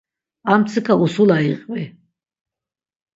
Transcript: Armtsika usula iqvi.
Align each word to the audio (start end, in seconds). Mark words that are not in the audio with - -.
Armtsika 0.51 0.93
usula 1.05 1.37
iqvi. 1.53 1.83